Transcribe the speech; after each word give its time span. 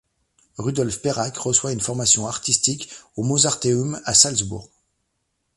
Rudolf 0.57 0.99
Perak 1.03 1.37
reçoit 1.37 1.73
une 1.73 1.79
formation 1.79 2.25
artistique 2.25 2.89
au 3.17 3.21
Mozarteum 3.21 4.01
à 4.05 4.15
Salzbourg. 4.15 4.71